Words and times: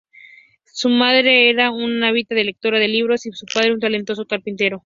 Su 0.73 0.89
madre 0.89 1.51
era 1.51 1.69
una 1.69 2.07
ávida 2.07 2.33
lectora 2.43 2.79
de 2.79 2.87
libros 2.87 3.27
y 3.27 3.31
su 3.33 3.45
padre 3.45 3.71
un 3.71 3.79
talentoso 3.79 4.25
carpintero. 4.25 4.79